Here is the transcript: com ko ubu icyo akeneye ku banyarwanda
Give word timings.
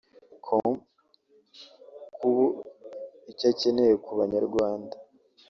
com 0.45 0.67
ko 2.15 2.19
ubu 2.29 2.45
icyo 3.31 3.45
akeneye 3.51 3.93
ku 4.03 4.11
banyarwanda 4.19 4.95